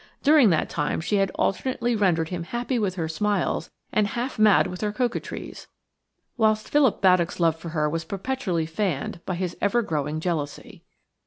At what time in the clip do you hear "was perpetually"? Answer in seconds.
7.87-8.65